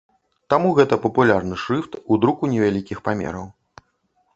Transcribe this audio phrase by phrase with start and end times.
[0.53, 3.51] Таму гэта папулярны шрыфт у друку невялікіх памераў.